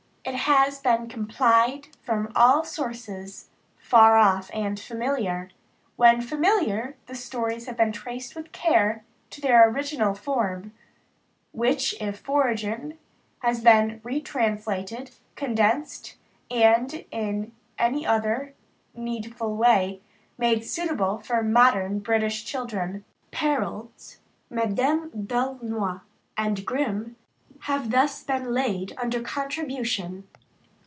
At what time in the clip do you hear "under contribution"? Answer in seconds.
28.97-30.27